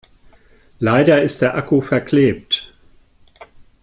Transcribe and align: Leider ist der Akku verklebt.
Leider 0.79 1.21
ist 1.21 1.43
der 1.43 1.53
Akku 1.53 1.79
verklebt. 1.79 2.73